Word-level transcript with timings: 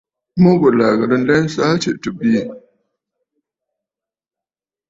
Mu 0.41 0.51
ghùlà 0.59 0.85
à 0.93 0.97
ghɨ̀rə 0.99 1.15
nlɛsə 1.19 1.61
gha 1.79 1.91
tɨ 2.01 2.09
bwiì. 2.17 2.41